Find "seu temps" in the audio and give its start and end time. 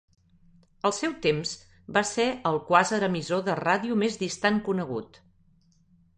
0.99-1.51